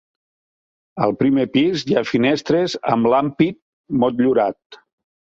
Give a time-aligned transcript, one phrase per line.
[1.07, 3.59] Al primer pis hi ha finestres amb l'ampit
[4.05, 4.81] motllurat.